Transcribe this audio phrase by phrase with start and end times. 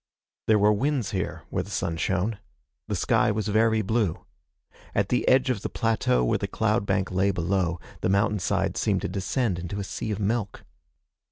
[0.47, 2.39] There were winds here where the sun shone.
[2.87, 4.25] The sky was very blue.
[4.95, 9.03] At the edge of the plateau where the cloud bank lay below, the mountainsides seemed
[9.03, 10.65] to descend into a sea of milk.